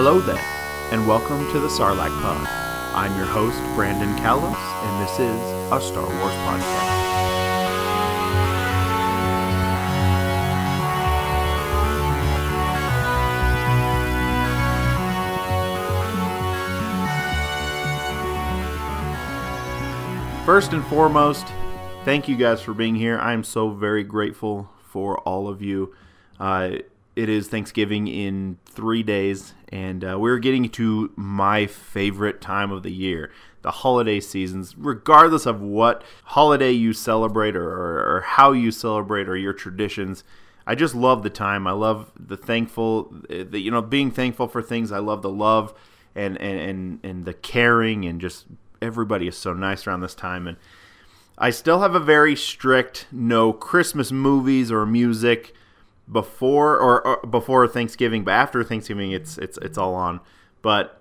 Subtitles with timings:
[0.00, 0.38] Hello there,
[0.92, 2.46] and welcome to the Sarlacc Pod.
[2.94, 5.40] I'm your host, Brandon Kalos, and this is
[5.72, 6.86] a Star Wars podcast.
[20.46, 21.48] First and foremost,
[22.04, 23.18] thank you guys for being here.
[23.18, 25.92] I'm so very grateful for all of you.
[26.38, 26.76] Uh,
[27.16, 32.82] it is Thanksgiving in three days, and uh, we're getting to my favorite time of
[32.82, 33.30] the year
[33.62, 39.28] the holiday seasons, regardless of what holiday you celebrate or, or, or how you celebrate
[39.28, 40.22] or your traditions.
[40.66, 41.66] I just love the time.
[41.66, 44.92] I love the thankful, the, you know, being thankful for things.
[44.92, 45.74] I love the love
[46.14, 48.46] and, and, and, and the caring and just
[48.80, 50.46] everybody is so nice around this time.
[50.46, 50.56] And
[51.36, 55.54] I still have a very strict no Christmas movies or music
[56.10, 60.20] before or, or, before Thanksgiving, but after Thanksgiving, it's it's it's all on.
[60.62, 61.00] But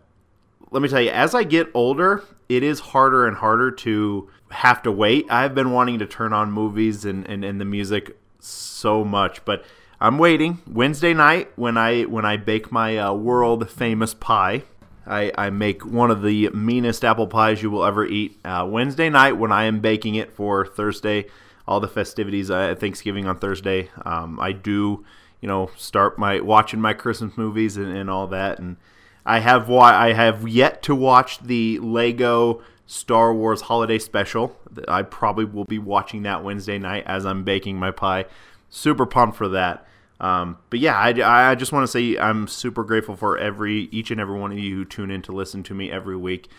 [0.72, 4.82] let me tell you, as I get older, it is harder and harder to have
[4.84, 5.26] to wait.
[5.30, 9.66] I've been wanting to turn on movies and, and, and the music so much, but
[10.00, 10.60] I'm waiting.
[10.68, 14.64] Wednesday night when I when I bake my uh, world famous pie.
[15.10, 18.38] I, I make one of the meanest apple pies you will ever eat.
[18.44, 21.28] Uh, Wednesday night when I am baking it for Thursday,
[21.68, 23.90] all the festivities uh, at Thanksgiving on Thursday.
[24.06, 25.06] Um, I do,
[25.42, 28.60] you know, start my watching my Christmas movies and, and all that.
[28.60, 28.78] And
[29.26, 34.56] I have I have yet to watch the Lego Star Wars Holiday Special.
[34.88, 38.26] I probably will be watching that Wednesday night as I'm baking my pie.
[38.70, 39.86] Super pumped for that.
[40.20, 44.10] Um, but yeah, I, I just want to say I'm super grateful for every each
[44.10, 46.50] and every one of you who tune in to listen to me every week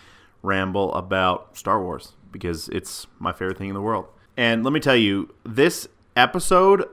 [0.41, 4.05] ramble about Star Wars because it's my favorite thing in the world.
[4.39, 6.85] And let me tell you, this episode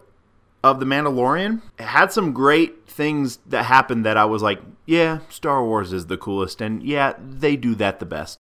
[0.64, 5.64] of The Mandalorian had some great things that happened that I was like, yeah, Star
[5.64, 8.40] Wars is the coolest, and yeah, they do that the best.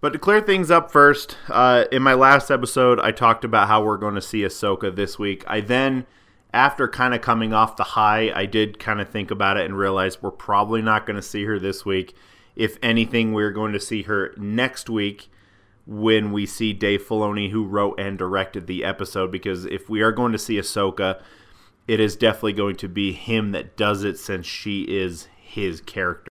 [0.00, 3.82] But to clear things up first, uh, in my last episode, I talked about how
[3.82, 5.42] we're going to see Ahsoka this week.
[5.48, 6.06] I then
[6.52, 9.76] after kind of coming off the high, I did kind of think about it and
[9.76, 12.14] realize we're probably not going to see her this week.
[12.54, 15.28] If anything, we're going to see her next week
[15.86, 19.30] when we see Dave Filoni, who wrote and directed the episode.
[19.30, 21.20] Because if we are going to see Ahsoka,
[21.86, 26.28] it is definitely going to be him that does it since she is his character.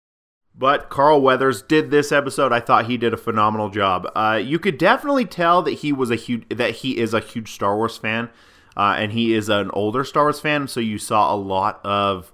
[0.59, 2.51] But Carl Weathers did this episode.
[2.51, 4.11] I thought he did a phenomenal job.
[4.15, 7.51] Uh, you could definitely tell that he was a huge that he is a huge
[7.51, 8.29] Star Wars fan
[8.77, 12.31] uh, and he is an older Star Wars fan, so you saw a lot of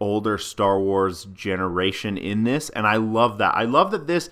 [0.00, 3.54] older Star Wars generation in this, and I love that.
[3.54, 4.30] I love that this.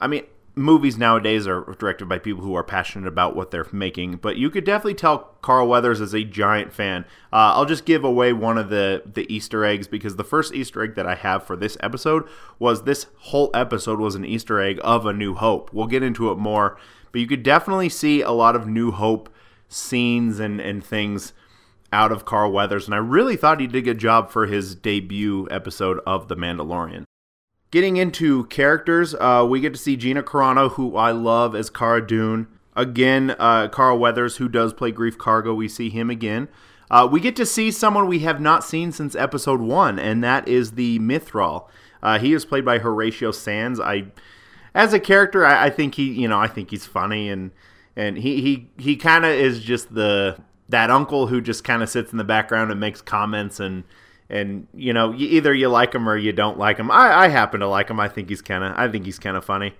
[0.00, 0.24] I mean,
[0.54, 4.50] movies nowadays are directed by people who are passionate about what they're making, but you
[4.50, 7.04] could definitely tell Carl Weathers is a giant fan.
[7.32, 10.82] Uh, I'll just give away one of the the Easter eggs because the first Easter
[10.82, 12.28] egg that I have for this episode
[12.58, 15.72] was this whole episode was an Easter egg of A New Hope.
[15.72, 16.76] We'll get into it more,
[17.12, 19.28] but you could definitely see a lot of New Hope
[19.68, 21.32] scenes and, and things
[21.92, 24.74] out of Carl Weathers, and I really thought he did a good job for his
[24.74, 27.04] debut episode of The Mandalorian.
[27.70, 32.04] Getting into characters, uh, we get to see Gina Carano, who I love as Cara
[32.04, 32.48] Dune.
[32.74, 36.48] Again, uh, Carl Weathers, who does play Greef Karga, we see him again.
[36.90, 40.48] Uh, we get to see someone we have not seen since episode one, and that
[40.48, 41.68] is the Mythrol.
[42.02, 43.78] Uh, he is played by Horatio Sanz.
[43.78, 44.06] I,
[44.74, 47.52] as a character, I, I think he, you know, I think he's funny and
[47.96, 50.38] and he he he kind of is just the
[50.68, 53.84] that uncle who just kind of sits in the background and makes comments and
[54.30, 56.90] and you know either you like him or you don't like him.
[56.90, 58.00] I, I happen to like him.
[58.00, 59.74] I think he's kind of I think he's kind of funny.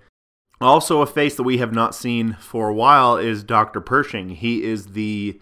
[0.60, 4.30] Also, a face that we have not seen for a while is Doctor Pershing.
[4.30, 5.40] He is the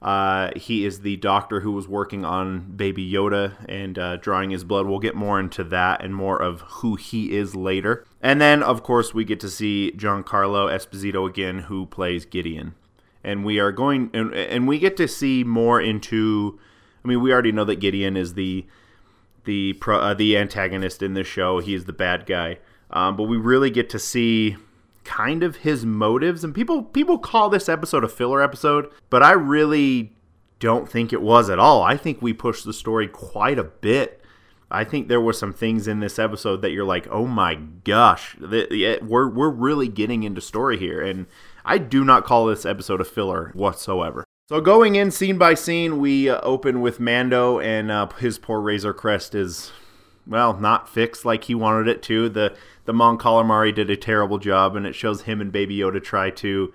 [0.00, 4.62] uh, he is the doctor who was working on Baby Yoda and uh, drawing his
[4.62, 4.86] blood.
[4.86, 8.04] We'll get more into that and more of who he is later.
[8.20, 12.74] And then, of course, we get to see Giancarlo Esposito again, who plays Gideon.
[13.24, 16.60] And we are going, and, and we get to see more into.
[17.04, 18.66] I mean, we already know that Gideon is the
[19.44, 21.60] the pro, uh, the antagonist in this show.
[21.60, 22.58] He is the bad guy.
[22.90, 24.56] Um, but we really get to see
[25.04, 26.44] kind of his motives.
[26.44, 30.12] And people people call this episode a filler episode but i really
[30.60, 31.82] don't think it was at all.
[31.82, 34.22] I think we pushed the story quite a bit.
[34.70, 38.36] I think there were some things in this episode that you're like oh my gosh
[38.40, 41.02] we're, we're really getting into story here.
[41.02, 41.26] And
[41.66, 45.98] i do not call this episode a filler whatsoever so going in scene by scene
[45.98, 49.72] we uh, open with mando and uh, his poor razor crest is
[50.26, 52.28] well, not fixed like he wanted it to.
[52.28, 56.02] The the Mon Calamari did a terrible job, and it shows him and Baby Yoda
[56.02, 56.72] try to,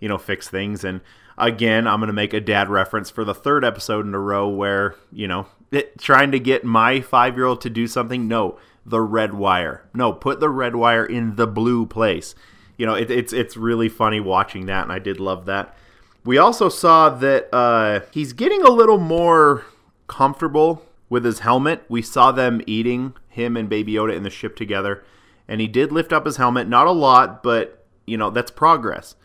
[0.00, 0.84] you know, fix things.
[0.84, 1.00] And
[1.38, 4.96] again, I'm gonna make a dad reference for the third episode in a row where
[5.12, 8.28] you know it, trying to get my five year old to do something.
[8.28, 9.88] No, the red wire.
[9.94, 12.34] No, put the red wire in the blue place.
[12.76, 15.76] You know, it, it's it's really funny watching that, and I did love that.
[16.24, 19.64] We also saw that uh, he's getting a little more
[20.06, 21.84] comfortable with his helmet.
[21.88, 25.04] We saw them eating him and Baby Yoda in the ship together,
[25.48, 26.68] and he did lift up his helmet.
[26.68, 29.16] Not a lot, but you know that's progress.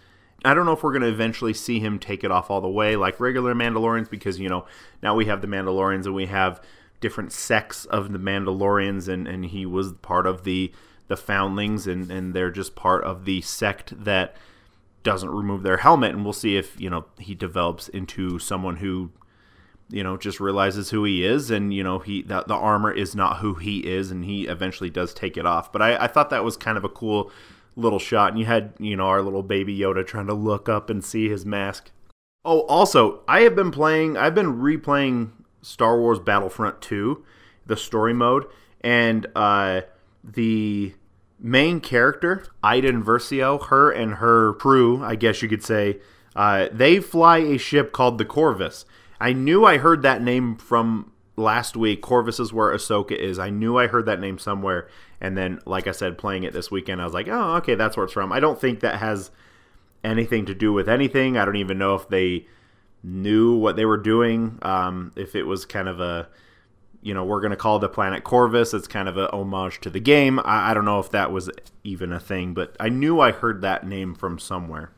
[0.45, 2.69] I don't know if we're going to eventually see him take it off all the
[2.69, 4.65] way like regular Mandalorians because, you know,
[5.01, 6.61] now we have the Mandalorians and we have
[6.99, 10.71] different sects of the Mandalorians and, and he was part of the
[11.07, 14.35] the foundlings and, and they're just part of the sect that
[15.07, 19.11] doesn't remove their helmet and we'll see if, you know, he develops into someone who
[19.89, 23.15] you know just realizes who he is and you know he that the armor is
[23.15, 26.29] not who he is and he eventually does take it off but I, I thought
[26.31, 27.31] that was kind of a cool
[27.77, 30.89] little shot, and you had you know our little baby Yoda trying to look up
[30.89, 31.91] and see his mask.
[32.43, 34.17] Oh, also, I have been playing.
[34.17, 35.31] I've been replaying
[35.61, 37.23] Star Wars Battlefront 2,
[37.65, 38.45] the story mode,
[38.81, 39.81] and uh,
[40.23, 40.93] the
[41.39, 45.99] main character, Iden Versio, her and her crew, I guess you could say,
[46.35, 48.85] uh, they fly a ship called the Corvus.
[49.19, 52.01] I knew I heard that name from last week.
[52.01, 53.39] Corvus is where Ahsoka is.
[53.39, 54.87] I knew I heard that name somewhere,
[55.19, 57.97] and then, like I said, playing it this weekend, I was like, oh, okay, that's
[57.97, 58.31] where it's from.
[58.31, 59.31] I don't think that has
[60.03, 61.37] anything to do with anything.
[61.37, 62.45] I don't even know if they
[63.03, 64.59] knew what they were doing.
[64.61, 66.27] Um, if it was kind of a,
[67.07, 68.73] you know, we're going to call the planet Corvus.
[68.73, 70.39] It's kind of a homage to the game.
[70.39, 71.49] I, I don't know if that was
[71.85, 74.91] even a thing, but I knew I heard that name from somewhere.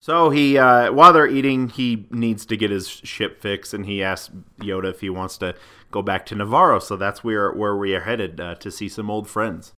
[0.00, 4.02] So he, uh, while they're eating, he needs to get his ship fixed, and he
[4.02, 5.54] asks Yoda if he wants to
[5.92, 6.80] go back to Navarro.
[6.80, 9.72] So that's where where we are headed uh, to see some old friends.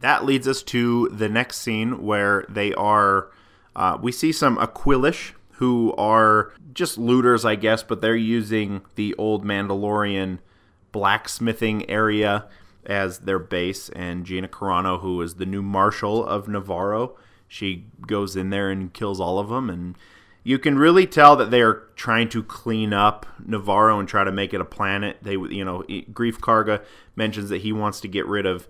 [0.00, 3.30] That leads us to the next scene where they are.
[3.74, 9.14] Uh, we see some Aqualish who are just looters, I guess, but they're using the
[9.14, 10.40] old Mandalorian
[10.92, 12.46] blacksmithing area
[12.86, 13.88] as their base.
[13.90, 17.16] And Gina Carano, who is the new marshal of Navarro,
[17.46, 19.96] she goes in there and kills all of them and
[20.42, 24.32] you can really tell that they are trying to clean up Navarro and try to
[24.32, 25.18] make it a planet.
[25.22, 26.82] They, you know, Greef Karga
[27.14, 28.66] mentions that he wants to get rid of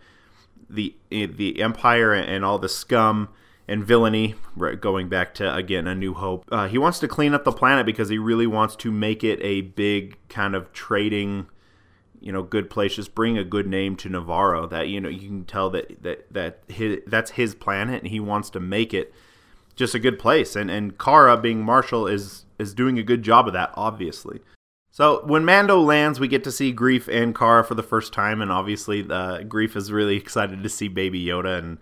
[0.68, 3.28] the the Empire and all the scum
[3.68, 4.34] and villainy.
[4.80, 7.86] Going back to again a New Hope, uh, he wants to clean up the planet
[7.86, 11.46] because he really wants to make it a big kind of trading
[12.20, 15.28] you know good place just bring a good name to Navarro that you know you
[15.28, 19.12] can tell that that that his, that's his planet and he wants to make it
[19.76, 23.46] just a good place and and Cara being Marshall is is doing a good job
[23.46, 24.40] of that obviously.
[24.92, 28.42] So when Mando lands, we get to see Greef and Cara for the first time,
[28.42, 31.78] and obviously uh, Greef is really excited to see Baby Yoda, and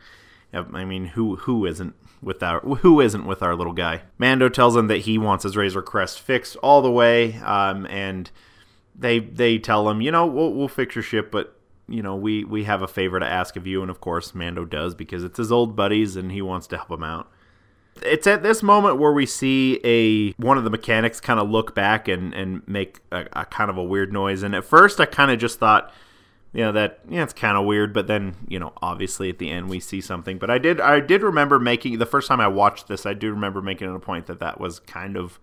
[0.53, 4.03] I mean, who who isn't with our who isn't with our little guy?
[4.19, 8.31] Mando tells him that he wants his Razor Crest fixed all the way, um, and
[8.99, 11.57] they they tell him, you know, we'll we'll fix your ship, but
[11.89, 14.65] you know, we we have a favor to ask of you, and of course, Mando
[14.65, 17.31] does because it's his old buddies and he wants to help them out.
[18.03, 21.75] It's at this moment where we see a one of the mechanics kind of look
[21.75, 24.43] back and and make a, a kind of a weird noise.
[24.43, 25.93] And at first, I kind of just thought,
[26.53, 27.95] you know, that yeah, it's kind of weird.
[27.95, 30.39] But then, you know, obviously at the end we see something.
[30.39, 33.31] But I did I did remember making the first time I watched this, I do
[33.31, 35.41] remember making it a point that that was kind of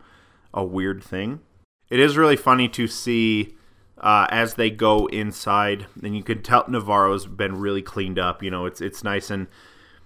[0.53, 1.41] a weird thing
[1.89, 3.55] it is really funny to see
[3.99, 8.43] uh, as they go inside, and you can tell Navarro's been really cleaned up.
[8.43, 9.47] You know, it's it's nice and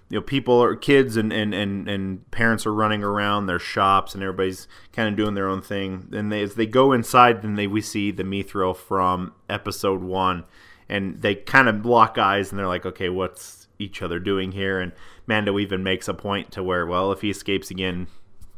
[0.09, 4.13] you know people or kids and, and, and, and parents are running around their shops
[4.13, 7.55] and everybody's kind of doing their own thing and they, as they go inside then
[7.55, 10.45] they we see the Mythrol from episode one
[10.87, 14.79] and they kind of lock eyes and they're like okay what's each other doing here
[14.79, 14.91] and
[15.27, 18.07] mando even makes a point to where well if he escapes again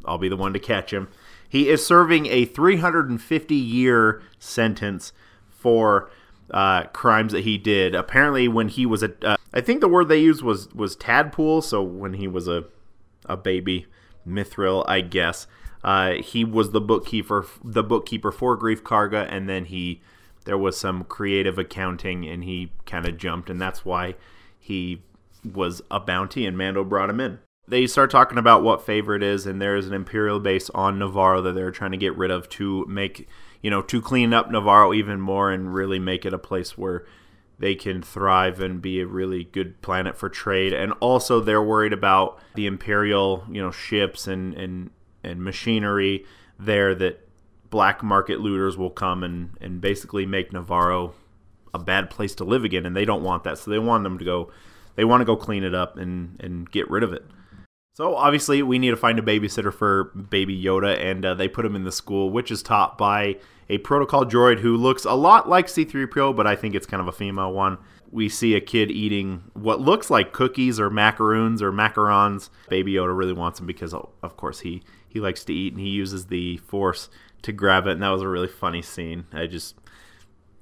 [0.05, 1.07] i'll be the one to catch him
[1.51, 5.11] he is serving a 350 year sentence
[5.49, 6.09] for
[6.49, 7.93] uh, crimes that he did.
[7.93, 11.61] Apparently, when he was a, uh, I think the word they used was was tadpole.
[11.61, 12.63] So when he was a
[13.25, 13.85] a baby
[14.25, 15.45] Mythrol, I guess
[15.83, 19.99] uh, he was the bookkeeper, the bookkeeper for Greef Karga, and then he
[20.45, 24.15] there was some creative accounting, and he kind of jumped, and that's why
[24.57, 25.01] he
[25.43, 29.23] was a bounty, and Mando brought him in they start talking about what favor it
[29.23, 32.31] is, and there is an imperial base on Navarro that they're trying to get rid
[32.31, 33.27] of to make
[33.61, 37.05] you know to clean up Navarro even more and really make it a place where
[37.59, 40.73] they can thrive and be a really good planet for trade.
[40.73, 44.89] And also, they're worried about the imperial you know ships and and
[45.23, 46.25] and machinery
[46.59, 47.27] there that
[47.69, 51.13] black market looters will come and and basically make Navarro
[51.73, 53.57] a bad place to live again, and they don't want that.
[53.57, 54.51] So they want them to go.
[54.95, 57.23] They want to go clean it up and and get rid of it.
[57.93, 61.65] So obviously, we need to find a babysitter for Baby Yoda, and uh, they put
[61.65, 63.37] him in the school, which is taught by
[63.69, 67.07] a protocol droid who looks a lot like C3PO, but I think it's kind of
[67.07, 67.77] a female one.
[68.09, 72.49] we see a kid eating what looks like cookies or macaroons or macarons.
[72.69, 75.89] Baby Yoda really wants them because, of course, he he likes to eat and he
[75.89, 77.09] uses the Force
[77.41, 79.25] to grab it, and that was a really funny scene.
[79.33, 79.75] I just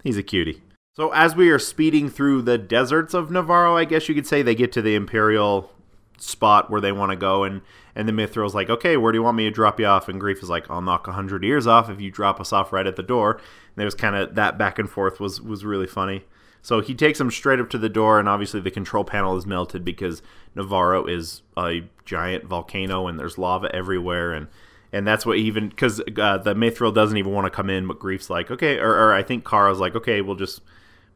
[0.03, 0.63] he's a cutie.
[0.95, 4.41] So as we are speeding through the deserts of Navarro, I guess you could say
[4.41, 5.71] they get to the Imperial
[6.19, 7.61] spot where they want to go and
[7.95, 10.07] and the Mythrol's like, okay, where do you want me to drop you off?
[10.07, 12.71] And Greef is like, I'll knock a hundred ears off if you drop us off
[12.71, 13.33] right at the door.
[13.33, 13.41] And
[13.75, 16.23] there's kind of that back and forth was was really funny.
[16.61, 19.45] So he takes him straight up to the door, and obviously the control panel is
[19.45, 20.21] melted because
[20.55, 24.47] Navarro is a giant volcano and there's lava everywhere, and
[24.91, 27.99] and that's what even because uh, the Mythrol doesn't even want to come in, but
[27.99, 30.61] Greef's like, okay, or, or I think Cara's like, okay, we'll just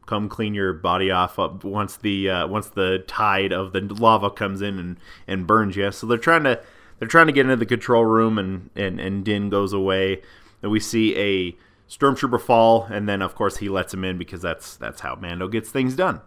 [0.06, 4.30] come clean your body off up once the uh, once the tide of the lava
[4.30, 4.96] comes in and,
[5.26, 5.90] and burns you.
[5.92, 6.60] So they're trying to
[6.98, 10.22] they're trying to get into the control room and and, and Din goes away.
[10.62, 11.56] And we see a
[11.88, 15.48] stormtrooper fall, and then of course he lets him in because that's that's how Mando
[15.48, 16.20] gets things done.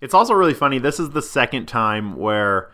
[0.00, 0.78] It's also really funny.
[0.78, 2.70] This is the second time where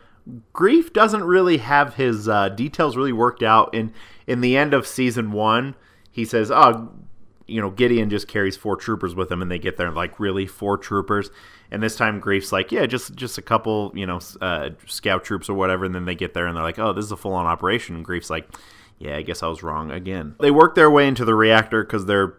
[0.54, 3.74] Greef doesn't really have his uh, details really worked out.
[3.74, 3.92] In
[4.26, 5.74] in the end of season one,
[6.10, 6.92] he says, "Oh,
[7.46, 10.46] you know, Gideon just carries four troopers with him, and they get there like really
[10.46, 11.30] four troopers."
[11.70, 15.48] And this time, Greef's like, "Yeah, just just a couple, you know, uh, scout troops
[15.48, 17.34] or whatever." And then they get there, and they're like, "Oh, this is a full
[17.34, 18.48] on operation." And Greef's like,
[18.98, 22.06] "Yeah, I guess I was wrong again." They work their way into the reactor because
[22.06, 22.36] their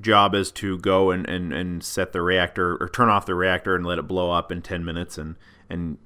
[0.00, 3.74] job is to go and, and, and set the reactor or turn off the reactor
[3.74, 5.36] and let it blow up in 10 minutes and
[5.68, 5.98] and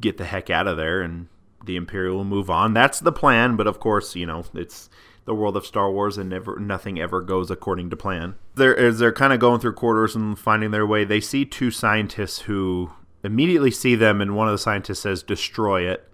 [0.00, 1.28] get the heck out of there and
[1.64, 2.74] the Imperial will move on.
[2.74, 4.88] That's the plan, but of course, you know, it's
[5.24, 8.34] the world of Star Wars and never nothing ever goes according to plan.
[8.54, 11.70] They're as they're kind of going through quarters and finding their way, they see two
[11.70, 12.90] scientists who
[13.22, 16.08] immediately see them and one of the scientists says destroy it.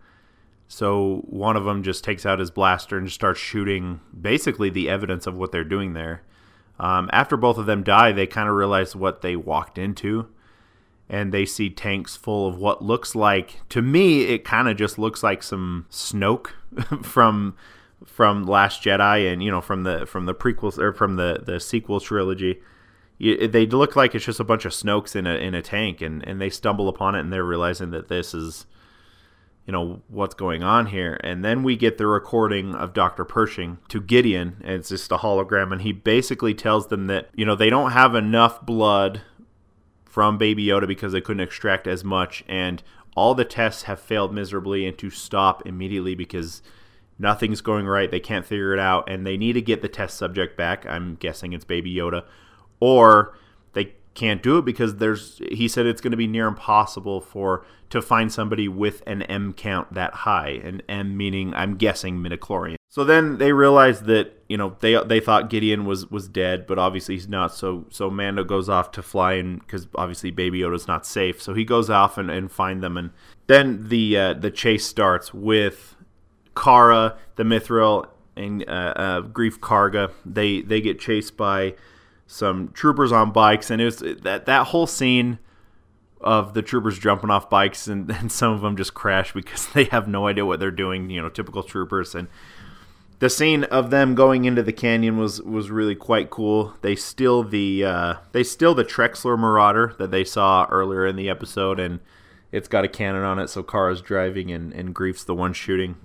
[0.69, 4.89] So one of them just takes out his blaster and just starts shooting basically the
[4.89, 6.23] evidence of what they're doing there.
[6.79, 10.29] Um, after both of them die, they kind of realize what they walked into
[11.11, 14.99] and they see tanks full of what looks like to me it kind of just
[14.99, 16.53] looks like some Snoke
[17.03, 17.57] from
[18.05, 21.61] from Last Jedi and you know from the from the prequels or from the the
[21.61, 22.61] sequel trilogy.
[23.19, 26.27] they look like it's just a bunch of Snokes in a in a tank, and
[26.27, 28.67] and they stumble upon it, and they're realizing that this is,
[29.67, 31.21] you know, what's going on here.
[31.23, 35.19] And then we get the recording of Doctor Pershing to Gideon, and it's just a
[35.19, 39.21] hologram, and he basically tells them that you know they don't have enough blood
[40.11, 42.83] from Baby Yoda because they couldn't extract as much, and
[43.15, 46.63] all the tests have failed miserably, and to stop immediately because
[47.17, 48.11] nothing's going right.
[48.11, 50.85] They can't figure it out, and they need to get the test subject back.
[50.85, 52.25] I'm guessing it's Baby Yoda,
[52.81, 53.39] or
[53.73, 55.41] they can't do it because there's.
[55.53, 59.53] He said it's going to be near impossible for to find somebody with an M
[59.53, 62.80] count that high, and M meaning I'm guessing midichlorian.
[62.91, 66.77] So then they realize that you know they they thought Gideon was was dead, but
[66.77, 67.55] obviously he's not.
[67.55, 71.55] So so Mando goes off to fly and because obviously Baby Yoda's not safe, so
[71.55, 73.11] he goes off and, and find them, and
[73.47, 75.95] then the uh, the chase starts with
[76.57, 80.13] Cara, the Mythrol, and uh, uh, Greef Karga.
[80.27, 81.75] They they get chased by
[82.27, 85.39] some troopers on bikes, and it was that that whole scene
[86.21, 89.85] of the troopers jumping off bikes and, and some of them just crash because they
[89.85, 91.09] have no idea what they're doing.
[91.09, 92.27] You know, typical troopers and
[93.21, 96.75] the scene of them going into the canyon was was really quite cool.
[96.81, 101.29] They steal the uh, they steal the Trexler Marauder that they saw earlier in the
[101.29, 102.01] episode, and
[102.51, 103.49] it's got a cannon on it.
[103.49, 105.97] So Cara's driving, and and Greef's the one shooting.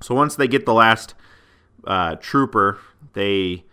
[0.00, 1.14] So once they get the last
[1.84, 2.78] uh, trooper,
[3.14, 3.64] they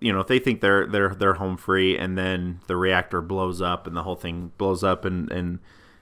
[0.00, 3.86] you know they think they're they're they're home free, and then the reactor blows up,
[3.86, 5.60] and the whole thing blows up, and and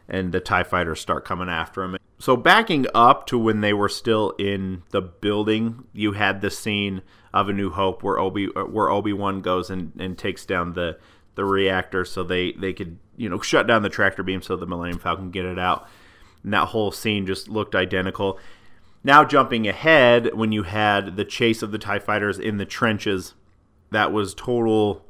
[0.08, 1.98] and the Tie fighters start coming after them.
[2.22, 7.02] So backing up to when they were still in the building, you had the scene
[7.34, 11.00] of A New Hope where Obi where Obi Wan goes and, and takes down the
[11.34, 14.68] the reactor so they they could you know shut down the tractor beam so the
[14.68, 15.88] Millennium Falcon get it out.
[16.44, 18.38] And that whole scene just looked identical.
[19.02, 23.34] Now jumping ahead, when you had the chase of the Tie Fighters in the trenches,
[23.90, 25.04] that was total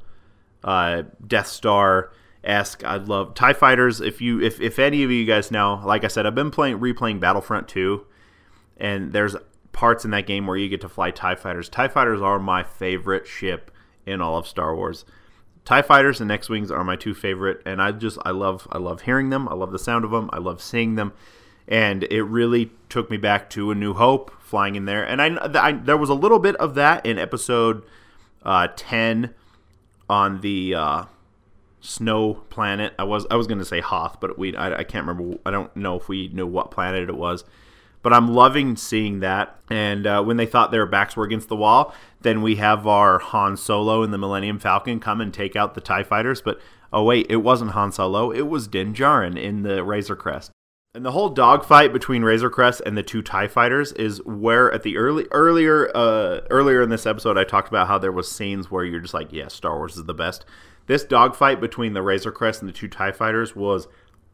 [0.63, 2.11] uh, Death Star
[2.43, 2.83] esque.
[2.83, 4.01] I love Tie Fighters.
[4.01, 6.79] If you if if any of you guys know, like I said, I've been playing
[6.79, 8.05] replaying Battlefront 2,
[8.77, 9.35] and there's
[9.71, 11.69] parts in that game where you get to fly Tie Fighters.
[11.69, 13.71] Tie Fighters are my favorite ship
[14.05, 15.05] in all of Star Wars.
[15.65, 18.77] Tie Fighters and X Wings are my two favorite, and I just I love I
[18.77, 19.47] love hearing them.
[19.47, 20.29] I love the sound of them.
[20.33, 21.13] I love seeing them,
[21.67, 25.03] and it really took me back to A New Hope, flying in there.
[25.03, 27.83] And I, I there was a little bit of that in Episode
[28.43, 29.33] uh, ten
[30.09, 31.03] on the uh,
[31.83, 32.93] snow planet.
[32.97, 35.37] I was I was going to say Hoth, but we I, I, can't remember.
[35.45, 37.43] I don't know if we knew what planet it was.
[38.01, 39.57] But I'm loving seeing that.
[39.69, 43.19] And uh, when they thought their backs were against the wall, then we have our
[43.19, 46.41] Han Solo and the Millennium Falcon come and take out the TIE fighters.
[46.41, 46.59] But
[46.91, 50.51] oh, wait, it wasn't Han Solo, it was Din Djarin in the Razor Crest.
[50.95, 54.83] And the whole dogfight between Razor Crest and the two Tie Fighters is where at
[54.83, 58.69] the early earlier uh, earlier in this episode I talked about how there was scenes
[58.69, 60.45] where you're just like, yeah, Star Wars is the best.
[60.85, 63.87] This dogfight between the Razor Crest and the two Tie Fighters was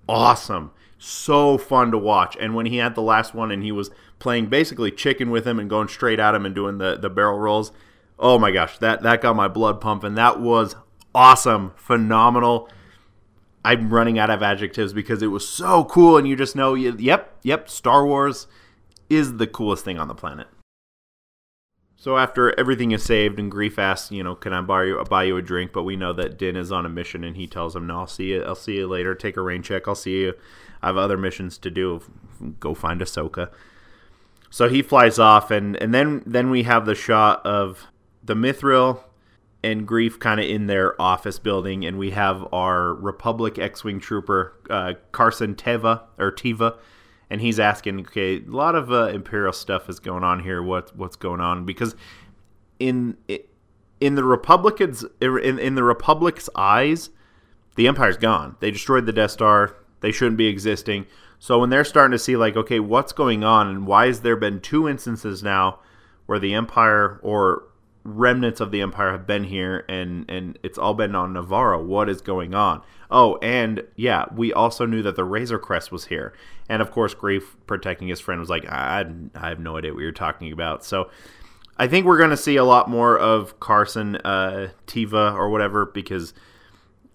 [0.10, 2.36] awesome, so fun to watch.
[2.42, 5.60] And when he had the last one and he was playing basically chicken with him
[5.60, 7.72] and going straight at him and doing the the barrel rolls,
[8.20, 10.16] oh my gosh, that that got my blood pumping.
[10.16, 10.75] That was
[11.16, 12.70] awesome, phenomenal
[13.63, 17.38] I'm running out of adjectives because it was so cool, and you just know, yep,
[17.44, 18.48] yep, Star Wars
[19.10, 20.48] is the coolest thing on the planet.
[21.98, 25.24] So after everything is saved, and Greef asks, you know, can I buy you buy
[25.24, 25.74] you a drink?
[25.74, 28.08] But we know that Din is on a mission, and he tells him, "No, I'll
[28.08, 28.42] see you.
[28.44, 29.13] I'll see you later.
[29.13, 29.86] Take a rain check.
[29.86, 30.34] I'll see you.
[30.82, 32.01] I have other missions to do.
[32.62, 33.50] Go find Ahsoka."
[34.50, 37.88] So he flies off, and and then then we have the shot of
[38.24, 39.01] the Mythrol
[39.63, 44.54] and Greef kind of in their office building, and we have our Republic X-wing trooper
[44.70, 46.78] uh, Carson Teva or Tiva,
[47.30, 50.63] and he's asking, okay, a lot of uh, Imperial stuff is going on here.
[50.63, 51.66] What what's going on?
[51.66, 51.96] Because
[52.80, 53.18] in
[54.00, 57.10] in the Republicans in in the Republic's eyes,
[57.75, 58.56] the Empire's gone.
[58.62, 59.75] They destroyed the Death Star.
[60.00, 61.06] They shouldn't be existing.
[61.39, 64.36] So when they're starting to see like, okay, what's going on, and why has there
[64.36, 65.80] been two instances now
[66.25, 67.63] where the Empire or
[68.10, 71.84] remnants of the empire have been here and and it's all been on Navarro.
[71.84, 72.82] What is going on?
[73.12, 76.34] Oh, and yeah, we also knew that the Razor Crest was here.
[76.68, 80.01] And of course, Greef protecting his friend was like, I, I have no idea what
[80.01, 80.86] you're talking about.
[80.86, 81.10] So
[81.78, 85.86] I think we're going to see a lot more of Carson uh, Tiva or whatever
[85.86, 86.34] because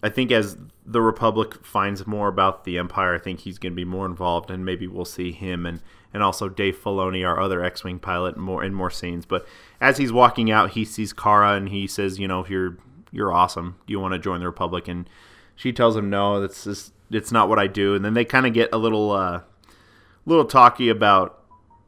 [0.05, 3.75] I think as the Republic finds more about the Empire, I think he's going to
[3.75, 5.81] be more involved, and maybe we'll see him and
[6.13, 9.25] and also Dave Filoni, our other X-wing pilot, more in more scenes.
[9.25, 9.47] But
[9.81, 12.77] as he's walking out, he sees Cara and he says, "You know, you're
[13.11, 13.77] you're awesome.
[13.87, 15.09] Do you want to join the Republic?" And
[15.55, 18.45] she tells him, "No, that's just it's not what I do." And then they kind
[18.45, 19.41] of get a little uh,
[20.27, 21.43] little talky about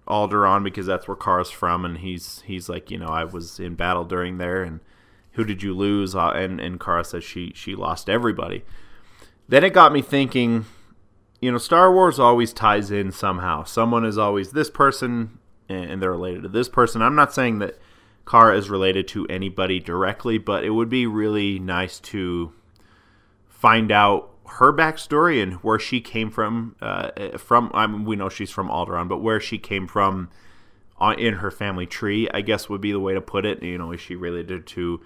[0.07, 3.75] Alderaan because that's where Cara's from, and he's he's like, you know, I was in
[3.75, 4.79] battle during there, and
[5.37, 6.13] who did you lose?
[6.13, 8.65] Uh, and and Cara says she she lost everybody.
[9.47, 10.65] Then it got me thinking
[11.39, 13.63] you know, Star Wars always ties in somehow.
[13.63, 15.37] Someone is always this person,
[15.69, 17.01] and they're related to this person.
[17.01, 17.77] I'm not saying that
[18.25, 22.53] Cara is related to anybody directly, but it would be really nice to
[23.47, 26.75] find out her backstory and where she came from.
[26.81, 30.29] Uh, from I mean, we know she's from Alderaan, but where she came from
[31.17, 33.61] in her family tree, I guess would be the way to put it.
[33.61, 35.01] You know, is she related to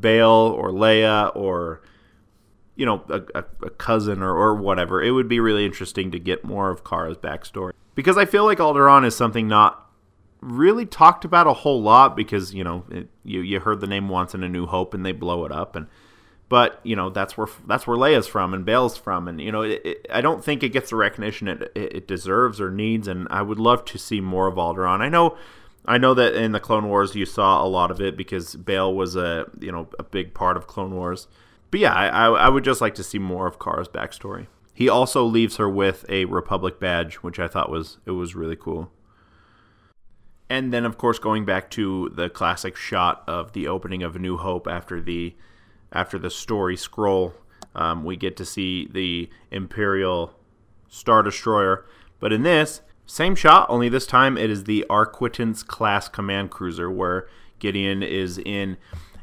[0.00, 1.82] Bail or Leia or
[2.74, 5.02] you know, a, a cousin or, or whatever.
[5.02, 7.72] It would be really interesting to get more of Cara's backstory.
[7.94, 9.90] Because I feel like Alderaan is something not
[10.40, 14.08] really talked about a whole lot because, you know, it, you, you heard the name
[14.08, 15.76] once in A New Hope and they blow it up.
[15.76, 15.86] and
[16.48, 19.28] But, you know, that's where that's where Leia's from and Bail's from.
[19.28, 22.58] And, you know, it, it, I don't think it gets the recognition it, it deserves
[22.58, 23.06] or needs.
[23.06, 25.00] And I would love to see more of Alderaan.
[25.00, 25.36] I know...
[25.84, 28.94] I know that in the Clone Wars you saw a lot of it because Bail
[28.94, 31.26] was a you know a big part of Clone Wars.
[31.70, 34.46] But yeah, I, I would just like to see more of Cara's backstory.
[34.74, 38.56] He also leaves her with a Republic badge, which I thought was it was really
[38.56, 38.90] cool.
[40.48, 44.18] And then, of course, going back to the classic shot of the opening of A
[44.18, 45.34] New Hope after the
[45.90, 47.34] after the story scroll,
[47.74, 50.34] um, we get to see the Imperial
[50.88, 51.86] Star Destroyer.
[52.20, 52.82] But in this
[53.12, 58.38] same shot, only this time it is the Arquitens class command cruiser, where Gideon is
[58.38, 58.78] in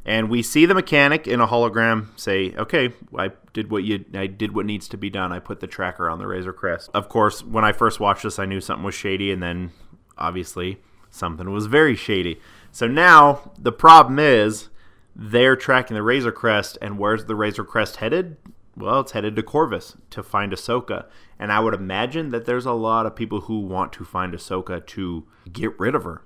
[0.06, 4.28] and we see the mechanic in a hologram say, "Okay, I did what you I
[4.28, 5.32] did what needs to be done.
[5.32, 8.38] I put the tracker on the Razor Crest." Of course, when I first watched this,
[8.38, 9.71] I knew something was shady, and then
[10.17, 10.78] obviously
[11.10, 12.39] something was very shady.
[12.71, 14.69] So now the problem is
[15.15, 18.38] they're tracking the Razor Crest, and where's the Razor Crest headed?
[18.75, 21.05] Well, it's headed to Corvus to find Ahsoka.
[21.38, 24.86] And I would imagine that there's a lot of people who want to find Ahsoka
[24.88, 26.21] to get rid of her.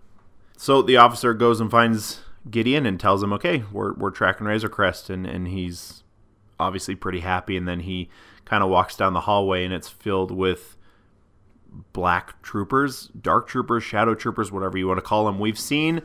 [0.58, 4.70] So the officer goes and finds Gideon and tells him, "Okay, we're we're tracking Razor
[4.70, 6.04] Crest," and and he's
[6.60, 7.58] obviously pretty happy.
[7.58, 8.10] And then he
[8.46, 10.78] kind of walks down the hallway, and it's filled with
[11.92, 15.40] black troopers, dark troopers, shadow troopers, whatever you want to call them.
[15.40, 16.02] We've seen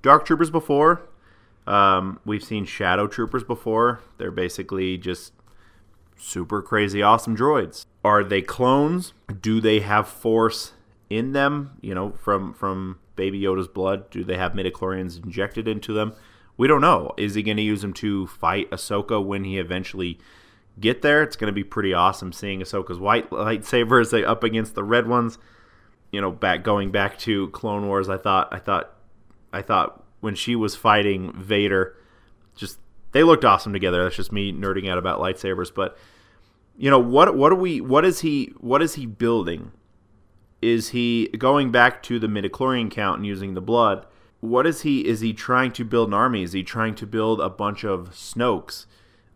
[0.00, 1.02] dark troopers before.
[1.66, 4.00] Um, we've seen shadow troopers before.
[4.16, 5.33] They're basically just
[6.24, 7.84] super crazy awesome droids.
[8.04, 9.12] Are they clones?
[9.40, 10.72] Do they have force
[11.10, 11.76] in them?
[11.80, 14.10] You know, from from Baby Yoda's blood?
[14.10, 16.14] Do they have midichlorians injected into them?
[16.56, 17.12] We don't know.
[17.16, 20.18] Is he going to use them to fight Ahsoka when he eventually
[20.80, 21.22] get there?
[21.22, 25.38] It's going to be pretty awesome seeing Ahsoka's white lightsabers up against the red ones.
[26.12, 28.94] you know, back going back to Clone Wars, I thought I thought
[29.52, 31.96] I thought when she was fighting Vader,
[32.54, 32.78] just
[33.10, 34.02] they looked awesome together.
[34.02, 35.98] That's just me nerding out about lightsabers, but
[36.76, 39.72] you know what what are we what is he what is he building?
[40.60, 44.06] Is he going back to the midichlorian count and using the blood?
[44.40, 46.42] What is he is he trying to build an army?
[46.42, 48.86] Is he trying to build a bunch of Snokes?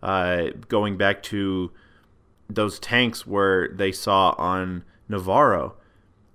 [0.03, 1.73] Uh, going back to
[2.49, 5.75] those tanks where they saw on navarro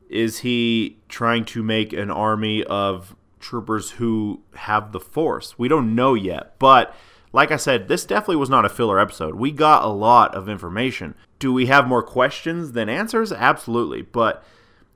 [0.10, 5.58] Is he trying to make an army of troopers who have the force?
[5.58, 6.96] We don't know yet, but
[7.34, 9.36] like I said, this definitely was not a filler episode.
[9.36, 11.15] We got a lot of information.
[11.39, 13.32] Do we have more questions than answers?
[13.32, 14.04] Absolutely.
[14.04, 14.43] But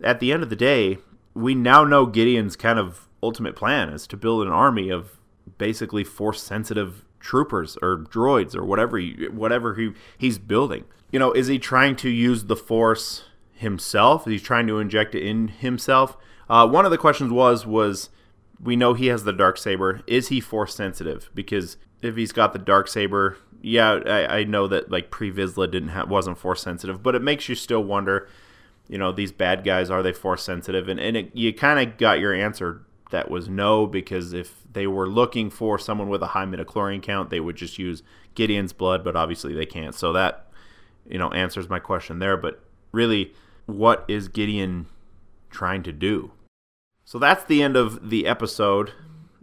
[0.01, 0.99] at the end of the day,
[1.33, 5.19] we now know Gideon's kind of ultimate plan is to build an army of
[5.57, 10.85] basically force sensitive troopers or droids or whatever he, whatever he, he's building.
[11.11, 13.23] You know, is he trying to use the force
[13.53, 14.27] himself?
[14.27, 16.15] Is he trying to inject it in himself?
[16.47, 18.09] Uh, one of the questions was was
[18.61, 20.01] we know he has the dark saber.
[20.07, 21.29] Is he force sensitive?
[21.33, 25.69] Because if he's got the dark saber, yeah, I, I know that like pre Vizsla
[25.69, 28.27] didn't have wasn't force sensitive, but it makes you still wonder.
[28.87, 30.87] You know, these bad guys are they force sensitive?
[30.87, 34.87] And and it, you kind of got your answer that was no because if they
[34.87, 38.03] were looking for someone with a high midichlorian count, they would just use
[38.35, 39.95] Gideon's blood, but obviously they can't.
[39.95, 40.47] So that
[41.09, 42.37] you know answers my question there.
[42.37, 43.33] But really,
[43.65, 44.87] what is Gideon
[45.49, 46.31] trying to do?
[47.07, 48.91] So that's the end of the episode.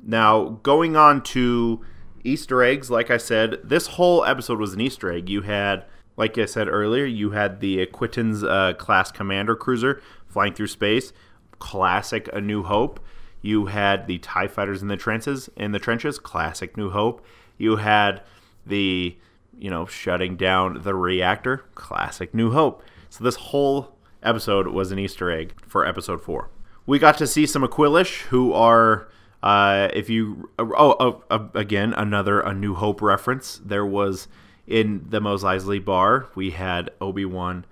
[0.03, 1.83] Now, going on to
[2.23, 5.31] Easter eggs, like I said, this whole episode was an Easter egg.
[5.31, 5.87] You had,
[6.19, 11.15] like I said earlier, you had the Arquitens uh, class commander cruiser flying through space,
[11.59, 13.01] classic A New Hope.
[13.41, 17.25] You had the Tie fighters in the trenches, in the trenches, classic New Hope.
[17.57, 18.21] You had
[18.67, 19.17] the,
[19.59, 22.83] you know, shutting down the reactor, classic New Hope.
[23.09, 26.51] So this whole episode was an Easter egg for episode four
[26.87, 29.09] we got to see some Aqualish who are.
[29.43, 33.61] Uh, if you oh, oh uh, again another a New Hope reference.
[33.63, 34.27] There was
[34.67, 37.67] in the Mos Eisley bar we had Obi Wan,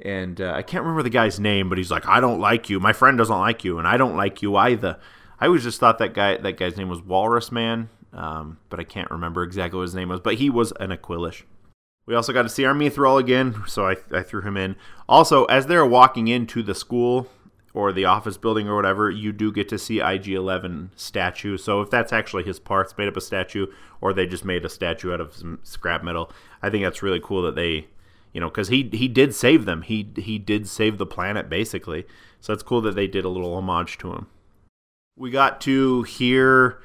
[0.00, 2.78] and uh, I can't remember the guy's name, but he's like, "I don't like you.
[2.78, 4.98] My friend doesn't like you, and I don't like you either."
[5.40, 8.84] I always just thought that guy that guy's name was Walrus Man, um, but I
[8.84, 10.20] can't remember exactly what his name was.
[10.20, 11.42] But he was an Aqualish.
[12.06, 14.76] We also got to see our Mythrol again, so I, I threw him in.
[15.08, 17.30] Also, as they're walking into the school,
[17.74, 21.58] or the office building or whatever, you do get to see IG-11 statue.
[21.58, 23.66] So if that's actually his parts made up a statue,
[24.00, 26.30] or they just made a statue out of some scrap metal,
[26.62, 27.88] I think that's really cool that they,
[28.32, 29.82] you know, because he he did save them.
[29.82, 32.06] He he did save the planet basically.
[32.40, 34.28] So it's cool that they did a little homage to him.
[35.16, 36.80] We got to hear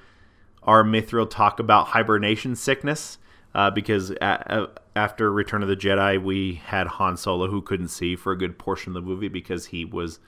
[0.64, 3.20] our Mythrol talk about hibernation sickness.
[3.56, 8.32] Uh, because after Return of the Jedi, we had Han Solo who couldn't see for
[8.32, 10.20] a good portion of the movie because he was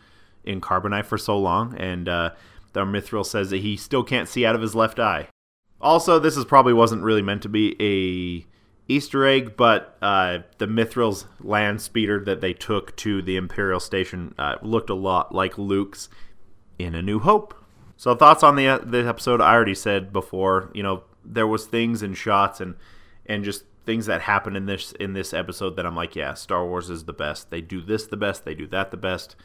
[0.44, 2.32] in carbonite for so long, and uh,
[2.74, 5.28] the Mythrol says that he still can't see out of his left eye.
[5.80, 8.46] Also, this is probably wasn't really meant to be a
[8.92, 14.36] Easter egg, but uh, the Mythrol's land speeder that they took to the Imperial station
[14.38, 16.10] uh, looked a lot like Luke's
[16.78, 17.56] in A New Hope.
[17.96, 19.42] So thoughts on the uh, the episode?
[19.42, 20.72] I already said before.
[20.74, 22.76] You know, there was things and shots and
[23.26, 26.66] and just things that happened in this in this episode that I'm like, yeah, Star
[26.66, 27.50] Wars is the best.
[27.50, 28.44] They do this the best.
[28.44, 29.36] They do that the best.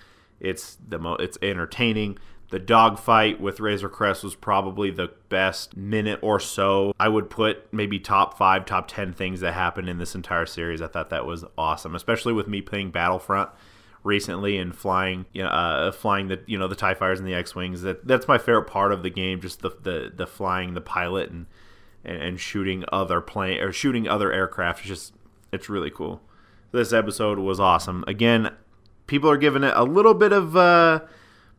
[0.40, 2.18] It's the mo- it's entertaining.
[2.51, 6.94] The dogfight with Razor Crest was probably the best minute or so.
[6.99, 10.81] I would put maybe top five, top ten things that happened in this entire series.
[10.81, 13.51] I thought that was awesome, especially with me playing Battlefront
[14.05, 17.35] recently and flying, you know, uh, flying the you know the Tie Fighters and the
[17.35, 17.83] X Wings.
[17.83, 21.31] That that's my favorite part of the game, just the the, the flying the pilot
[21.31, 21.46] and,
[22.05, 24.81] and and shooting other plane or shooting other aircraft.
[24.81, 25.14] It's just
[25.53, 26.22] it's really cool.
[26.70, 28.05] This episode was awesome.
[28.07, 28.51] Again,
[29.07, 31.01] people are giving it a little bit of uh,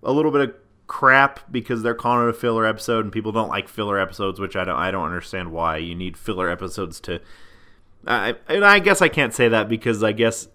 [0.03, 0.55] a little bit of
[0.87, 4.55] crap because they're calling it a filler episode, and people don't like filler episodes, which
[4.55, 7.19] I don't I don't understand why you need filler episodes to.
[8.05, 10.47] I and I guess I can't say that because I guess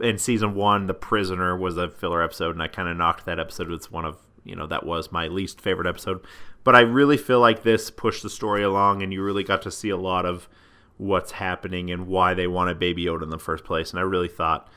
[0.00, 3.38] in season one, the prisoner was a filler episode, and I kind of knocked that
[3.38, 3.70] episode.
[3.72, 6.24] It's one of you know that was my least favorite episode,
[6.64, 9.70] but I really feel like this pushed the story along, and you really got to
[9.70, 10.48] see a lot of
[10.96, 13.90] what's happening and why they wanted Baby Yoda in the first place.
[13.92, 14.68] And I really thought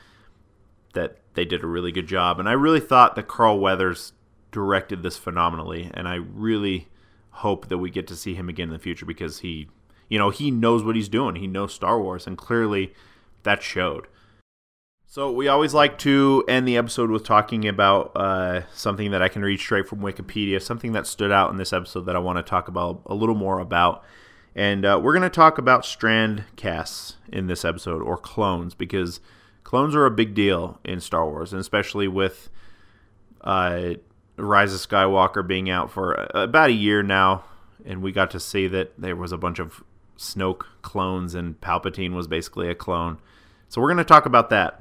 [0.92, 2.38] that they did a really good job.
[2.38, 4.12] And I really thought that Carl Weathers
[4.50, 6.88] directed this phenomenally, and I really
[7.36, 9.68] hope that we get to see him again in the future because he,
[10.08, 11.36] you know, he knows what he's doing.
[11.36, 12.92] He knows Star Wars, and clearly
[13.42, 14.06] that showed.
[15.06, 19.28] So we always like to end the episode with talking about uh, something that I
[19.28, 22.38] can read straight from Wikipedia, something that stood out in this episode that I want
[22.38, 24.04] to talk about a little more about.
[24.54, 29.20] And uh, we're going to talk about strand casts in this episode, or clones, because
[29.72, 32.50] clones are a big deal in Star Wars, and especially with
[33.40, 33.94] uh,
[34.36, 37.44] Rise of Skywalker being out for about a year now,
[37.82, 39.82] and we got to see that there was a bunch of
[40.18, 43.16] Snoke clones, and Palpatine was basically a clone.
[43.70, 44.78] So we're going to talk about that.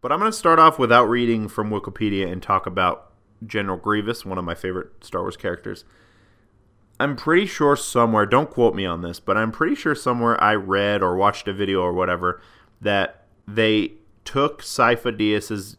[0.00, 3.12] But I'm going to start off without reading from Wikipedia and talk about
[3.46, 5.84] General Grievous, one of my favorite Star Wars characters.
[6.98, 10.54] I'm pretty sure somewhere, don't quote me on this, but I'm pretty sure somewhere I
[10.54, 12.40] read or watched a video or whatever
[12.80, 13.92] that they
[14.24, 15.76] took Sifo Dyas's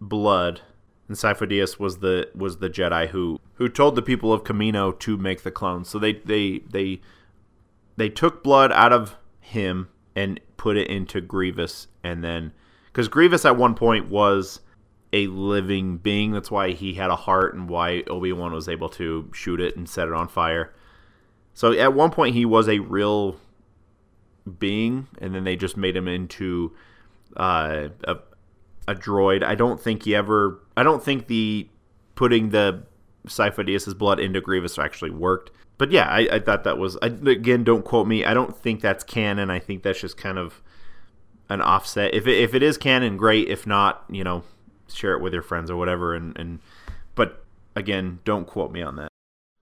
[0.00, 0.62] blood,
[1.08, 4.98] and Sifo Dyas was the was the Jedi who who told the people of Kamino
[5.00, 5.88] to make the clones.
[5.88, 7.00] So they they they
[7.96, 12.52] they took blood out of him and put it into Grievous, and then
[12.86, 14.60] because Grievous at one point was
[15.12, 16.32] a living being.
[16.32, 19.76] That's why he had a heart and why Obi Wan was able to shoot it
[19.76, 20.74] and set it on fire.
[21.54, 23.36] So at one point he was a real
[24.58, 26.74] being, and then they just made him into
[27.36, 28.16] uh, a
[28.88, 29.42] a droid.
[29.42, 30.60] I don't think he ever.
[30.76, 31.68] I don't think the
[32.14, 32.84] putting the
[33.26, 35.50] Sifo Dyas's blood into Grievous actually worked.
[35.78, 37.64] But yeah, I, I thought that was I, again.
[37.64, 38.24] Don't quote me.
[38.24, 39.50] I don't think that's canon.
[39.50, 40.62] I think that's just kind of
[41.48, 42.14] an offset.
[42.14, 43.48] If it, if it is canon, great.
[43.48, 44.42] If not, you know,
[44.88, 46.14] share it with your friends or whatever.
[46.14, 46.60] And, and
[47.14, 49.08] but again, don't quote me on that.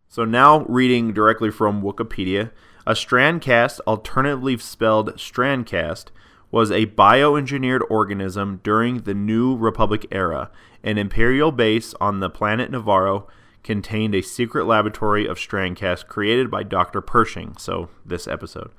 [0.09, 2.53] So now reading directly from Wikipedia,
[2.87, 6.07] a Strandcast, alternatively spelled Strandcast,
[6.54, 10.52] was a bioengineered organism during the New Republic era.
[10.84, 13.26] An imperial base on the planet Navarro
[13.64, 17.00] contained a secret laboratory of Strandcast created by Dr.
[17.00, 17.56] Pershing.
[17.58, 18.70] So this episode.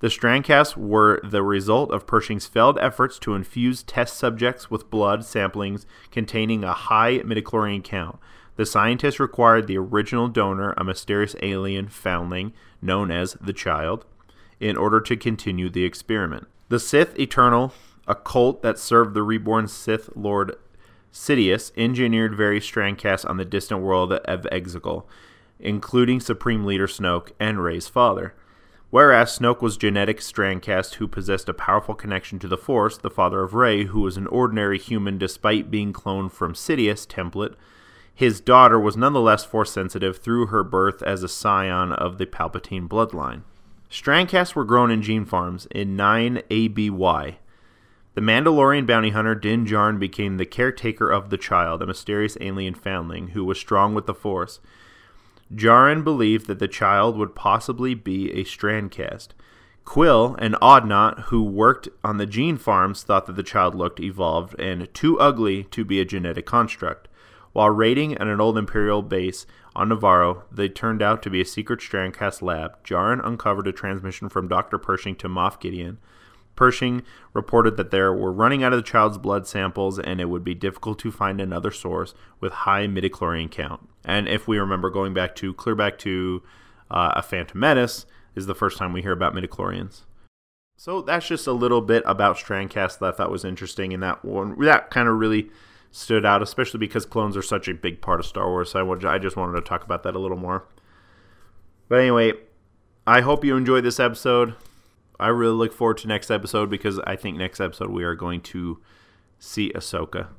[0.00, 5.20] The Strandcasts were the result of Pershing's failed efforts to infuse test subjects with blood
[5.20, 8.18] samplings containing a high midichlorian count.
[8.56, 14.04] The scientists required the original donor, a mysterious alien foundling known as the Child,
[14.58, 16.48] in order to continue the experiment.
[16.70, 17.74] The Sith Eternal,
[18.06, 20.56] a cult that served the reborn Sith Lord
[21.12, 25.04] Sidious, engineered various Strandcasts on the distant world of Exegol,
[25.60, 28.34] including Supreme Leader Snoke and Rey's father.
[28.88, 33.42] Whereas Snoke was genetic Strandcast who possessed a powerful connection to the Force, the father
[33.42, 37.56] of Rey, who was an ordinary human despite being cloned from Sidious template,
[38.14, 42.88] his daughter was nonetheless Force sensitive through her birth as a scion of the Palpatine
[42.88, 43.42] bloodline.
[43.94, 47.38] Strandcasts were grown in gene farms in 9 ABY.
[48.14, 52.74] The Mandalorian bounty hunter Din Djarin became the caretaker of the child, a mysterious alien
[52.74, 54.58] foundling who was strong with the Force.
[55.54, 59.28] Djarin believed that the child would possibly be a Strandcast.
[59.84, 64.58] Quill and Audnot, who worked on the gene farms, thought that the child looked evolved
[64.58, 67.06] and too ugly to be a genetic construct.
[67.52, 71.44] While raiding at an old Imperial base on Navarro, they turned out to be a
[71.44, 72.82] secret Strandcast lab.
[72.84, 74.78] Djarin uncovered a transmission from Dr.
[74.78, 75.98] Pershing to Moff Gideon.
[76.56, 80.44] Pershing reported that they were running out of the child's blood samples and it would
[80.44, 83.88] be difficult to find another source with high midichlorian count.
[84.04, 86.42] And if we remember going back to clear back to
[86.90, 90.02] uh, a Phantom Menace, is the first time we hear about midichlorians.
[90.76, 94.24] So that's just a little bit about Strandcast that I thought was interesting, and that
[94.24, 95.50] one that kind of really
[95.94, 98.72] stood out, especially because clones are such a big part of Star Wars.
[98.72, 100.66] So I, I just wanted to talk about that a little more.
[101.88, 102.32] But anyway,
[103.06, 104.56] I hope you enjoyed this episode.
[105.20, 108.40] I really look forward to next episode because I think next episode we are going
[108.40, 108.80] to
[109.38, 110.30] see Ahsoka.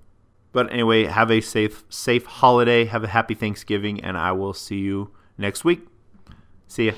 [0.52, 4.80] But anyway, have a safe safe holiday, have a happy Thanksgiving, and I will see
[4.80, 5.88] you next week.
[6.68, 6.94] See ya.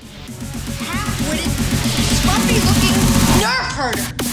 [0.80, 1.52] Half-witted,
[2.18, 2.96] scruffy-looking
[3.40, 4.27] nerf herder.